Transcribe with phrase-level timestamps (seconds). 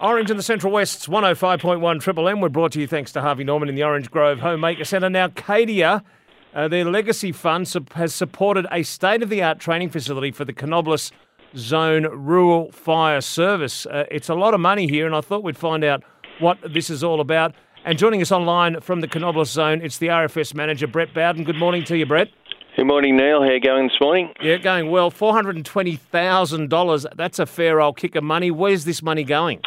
[0.00, 2.40] Orange in the Central West's 105.1 Triple M.
[2.40, 5.10] We're brought to you thanks to Harvey Norman in the Orange Grove Homemaker Centre.
[5.10, 6.04] Now, Cadia,
[6.54, 10.52] uh, their legacy fund, has supported a state of the art training facility for the
[10.52, 11.10] Canobolas
[11.56, 13.86] Zone Rural Fire Service.
[13.86, 16.04] Uh, it's a lot of money here, and I thought we'd find out
[16.38, 17.56] what this is all about.
[17.84, 21.42] And joining us online from the Canobolas Zone, it's the RFS manager, Brett Bowden.
[21.42, 22.28] Good morning to you, Brett.
[22.76, 23.42] Good morning, Neil.
[23.42, 24.32] How you going this morning?
[24.40, 25.10] Yeah, going well.
[25.10, 27.06] $420,000.
[27.16, 28.52] That's a fair old kick of money.
[28.52, 29.62] Where's this money going?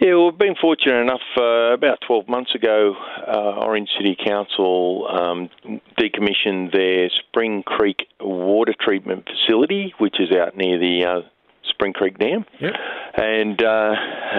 [0.00, 1.22] Yeah, well, we've been fortunate enough.
[1.36, 2.94] Uh, about 12 months ago,
[3.26, 5.50] uh, Orange City Council um,
[5.98, 11.28] decommissioned their Spring Creek water treatment facility, which is out near the uh,
[11.68, 12.44] Spring Creek Dam.
[12.60, 12.72] Yep.
[13.16, 13.94] And uh,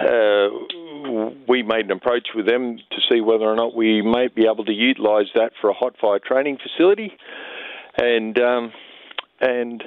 [0.08, 0.50] uh,
[1.46, 4.64] we made an approach with them to see whether or not we might be able
[4.64, 7.12] to utilise that for a hot fire training facility.
[7.98, 8.72] And um,
[9.42, 9.84] and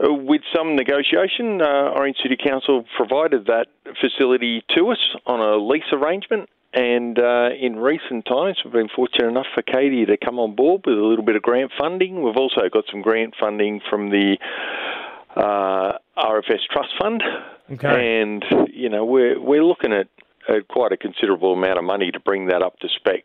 [0.00, 3.66] with some negotiation, uh, Orange City Council provided that
[4.00, 6.48] facility to us on a lease arrangement.
[6.74, 10.82] And uh, in recent times, we've been fortunate enough for Cadia to come on board
[10.86, 12.22] with a little bit of grant funding.
[12.22, 14.36] We've also got some grant funding from the
[15.34, 17.22] uh, RFS Trust Fund.
[17.72, 18.20] Okay.
[18.20, 20.08] And, you know, we're, we're looking at,
[20.48, 23.24] at quite a considerable amount of money to bring that up to spec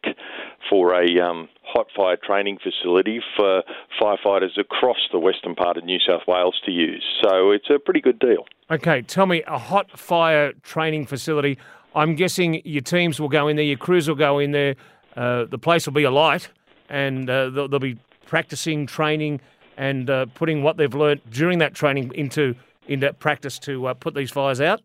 [0.70, 1.50] for a um,
[1.82, 3.64] hot fire training facility for
[4.00, 7.04] firefighters across the western part of New South Wales to use.
[7.24, 8.46] So it's a pretty good deal.
[8.70, 11.58] Okay, tell me a hot fire training facility.
[11.96, 14.76] I'm guessing your teams will go in there, your crews will go in there,
[15.16, 16.50] uh, the place will be alight,
[16.90, 19.42] and uh, they'll, they'll be practicing, training,
[19.76, 22.56] and uh, putting what they've learnt during that training into
[22.88, 24.82] into practice to uh, put these fires out.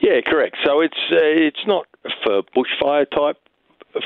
[0.00, 0.56] Yeah, correct.
[0.64, 1.86] So it's uh, it's not
[2.24, 3.38] for bushfire type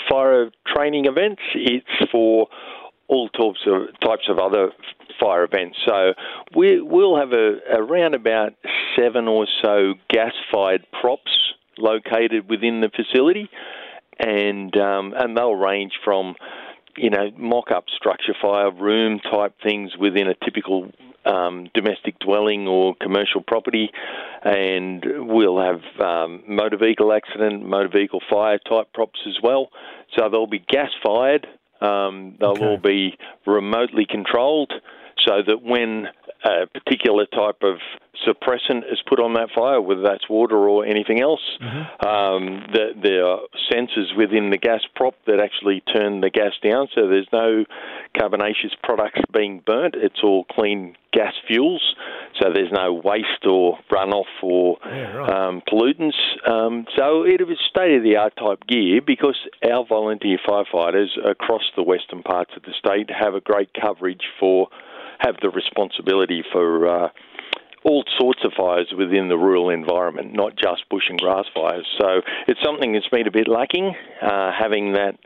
[0.08, 1.42] fire training events.
[1.54, 2.48] It's for
[3.08, 4.72] all types of types of other
[5.18, 5.78] fire events.
[5.86, 6.12] So
[6.54, 8.52] we will have a, around about
[8.96, 11.30] seven or so gas-fired props
[11.78, 13.48] located within the facility,
[14.18, 16.34] and um, and they'll range from
[16.96, 20.90] you know mock-up structure fire room type things within a typical
[21.24, 23.90] um, domestic dwelling or commercial property,
[24.44, 29.68] and we'll have um, motor vehicle accident, motor vehicle fire type props as well.
[30.16, 31.46] So they'll be gas fired.
[31.80, 32.64] Um, they'll Okay.
[32.64, 33.16] all be
[33.46, 34.72] remotely controlled,
[35.26, 36.08] so that when
[36.44, 37.76] a particular type of
[38.26, 41.40] suppressant is put on that fire, whether that's water or anything else,
[42.04, 43.40] um, the, there are
[43.72, 47.64] sensors within the gas prop that actually turn the gas down, so there's no
[48.18, 49.94] carbonaceous products being burnt.
[49.96, 51.94] It's all clean gas fuels,
[52.40, 55.30] so there's no waste or runoff or Yeah, right.
[55.30, 56.14] um, pollutants.
[56.48, 61.62] Um, so it was state of the art type gear because our volunteer firefighters across
[61.76, 64.68] the western parts of the state have a great coverage for,
[65.18, 66.86] have the responsibility for.
[66.86, 67.08] Uh,
[67.84, 71.86] all sorts of fires within the rural environment, not just bush and grass fires.
[71.96, 75.16] So it's something that's been a bit lacking, uh, having that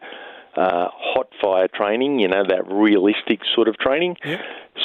[0.55, 4.17] uh, hot fire training, you know, that realistic sort of training.
[4.25, 4.41] Yep.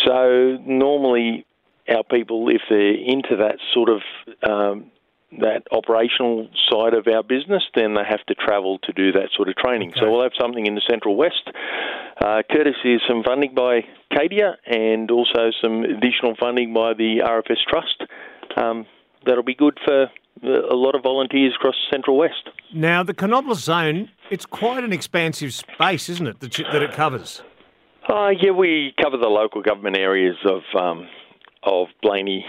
[0.05, 1.45] So normally,
[1.89, 4.01] our people, if they're into that sort of
[4.47, 4.91] um,
[5.39, 9.49] that operational side of our business, then they have to travel to do that sort
[9.49, 9.89] of training.
[9.91, 9.99] Okay.
[9.99, 11.49] So we'll have something in the Central West,
[12.21, 13.81] uh, courtesy of some funding by
[14.11, 18.03] Cadia and also some additional funding by the RFS Trust.
[18.55, 18.85] Um,
[19.25, 20.07] that'll be good for
[20.43, 22.49] a lot of volunteers across Central West.
[22.73, 26.93] Now, the Canobolas Zone, it's quite an expansive space, isn't it, that, you, that it
[26.93, 27.41] covers?
[28.07, 31.09] Uh, yeah, we cover the local government areas of um,
[31.63, 32.45] of Blayney,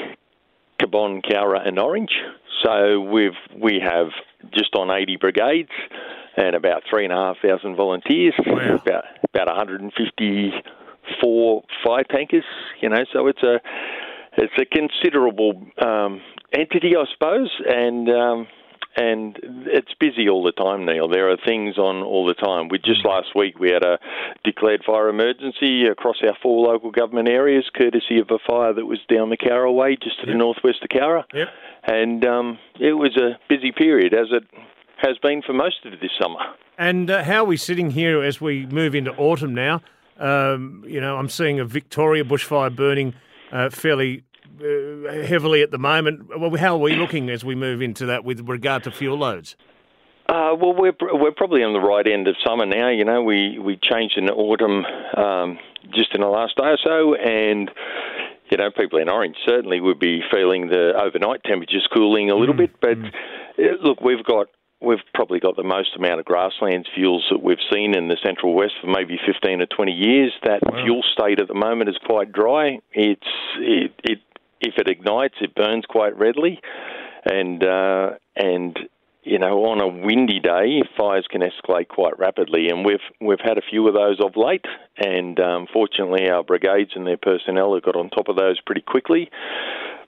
[0.78, 2.12] Cabonne, Cowra, and Orange.
[2.62, 4.08] So we've we have
[4.52, 5.70] just on 80 brigades
[6.36, 8.34] and about three and a half thousand volunteers.
[8.46, 8.76] Wow.
[8.76, 9.04] About
[9.34, 12.44] about 154 fire tankers.
[12.80, 13.60] You know, so it's a
[14.36, 16.20] it's a considerable um,
[16.52, 18.08] entity, I suppose, and.
[18.08, 18.46] Um,
[18.98, 21.08] and it's busy all the time, Neil.
[21.08, 22.68] There are things on all the time.
[22.68, 23.98] We just last week we had a
[24.44, 28.98] declared fire emergency across our four local government areas, courtesy of a fire that was
[29.08, 31.24] down the Cowra Way, just to the northwest of Cowra.
[31.32, 31.48] Yep.
[31.84, 34.42] And um, it was a busy period, as it
[34.96, 36.40] has been for most of this summer.
[36.76, 39.80] And uh, how are we sitting here as we move into autumn now?
[40.18, 43.14] Um, you know, I'm seeing a Victoria bushfire burning
[43.52, 44.24] uh, fairly
[44.60, 46.28] uh, heavily at the moment.
[46.38, 49.56] Well, how are we looking as we move into that with regard to fuel loads?
[50.28, 52.90] Uh, well, we're we're probably on the right end of summer now.
[52.90, 54.84] You know, we we changed in autumn
[55.16, 55.58] um,
[55.94, 57.70] just in the last day or so, and
[58.50, 62.54] you know, people in Orange certainly would be feeling the overnight temperatures cooling a little
[62.54, 62.78] bit.
[62.80, 64.48] But uh, look, we've got
[64.80, 68.54] we've probably got the most amount of grasslands fuels that we've seen in the Central
[68.54, 70.32] West for maybe 15 or 20 years.
[70.44, 72.78] That fuel state at the moment is quite dry.
[72.92, 73.26] It's
[73.58, 74.18] it, it
[74.60, 76.60] if it ignites, it burns quite readily,
[77.24, 78.78] and uh, and
[79.28, 83.58] you know, on a windy day, fires can escalate quite rapidly, and we've we've had
[83.58, 84.64] a few of those of late.
[84.96, 88.80] And um, fortunately, our brigades and their personnel have got on top of those pretty
[88.80, 89.30] quickly.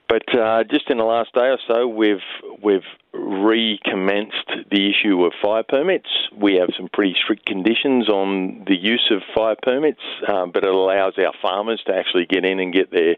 [0.09, 2.25] But uh, just in the last day or so, we've
[2.63, 6.09] we've recommenced the issue of fire permits.
[6.35, 10.75] We have some pretty strict conditions on the use of fire permits, uh, but it
[10.75, 13.17] allows our farmers to actually get in and get their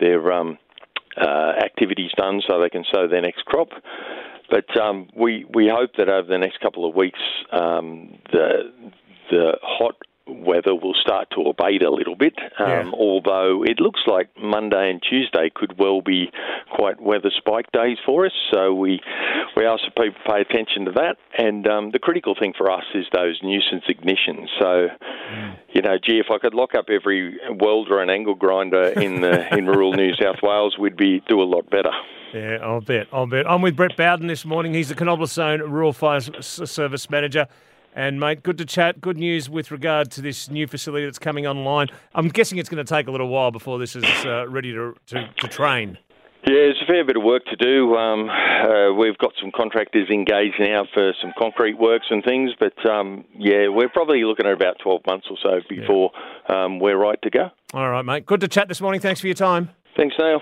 [0.00, 0.58] their um,
[1.16, 3.68] uh, activities done so they can sow their next crop.
[4.50, 7.18] But um, we we hope that over the next couple of weeks,
[7.52, 8.92] um, the
[9.30, 9.96] the hot
[10.28, 12.90] weather will start to abate a little bit, um, yeah.
[12.92, 16.30] although it looks like Monday and Tuesday could well be
[16.74, 18.32] quite weather spike days for us.
[18.52, 19.00] So we
[19.56, 21.16] we ask people to pay attention to that.
[21.38, 24.46] And um, the critical thing for us is those nuisance ignitions.
[24.60, 24.88] So.
[25.72, 29.54] You know, gee, if I could lock up every welder and angle grinder in the
[29.56, 31.90] in rural New South Wales, we'd be do a lot better.
[32.32, 33.06] Yeah, I'll bet.
[33.12, 33.48] I'll bet.
[33.48, 34.74] I'm with Brett Bowden this morning.
[34.74, 37.46] He's the Canobolas Zone Rural Fire Service Manager.
[37.94, 39.00] And, mate, good to chat.
[39.00, 41.88] Good news with regard to this new facility that's coming online.
[42.14, 44.94] I'm guessing it's going to take a little while before this is uh, ready to,
[45.06, 45.96] to, to, train.
[46.48, 47.96] Yeah, there's a fair bit of work to do.
[47.96, 52.88] Um, uh, we've got some contractors engaged now for some concrete works and things, but
[52.88, 56.12] um, yeah, we're probably looking at about 12 months or so before
[56.48, 56.64] yeah.
[56.64, 57.50] um, we're right to go.
[57.74, 58.26] All right, mate.
[58.26, 59.00] Good to chat this morning.
[59.00, 59.70] Thanks for your time.
[59.96, 60.40] Thanks, Neil.